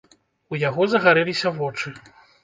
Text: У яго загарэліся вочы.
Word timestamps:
У 0.53 0.57
яго 0.61 0.87
загарэліся 0.93 1.51
вочы. 1.59 1.93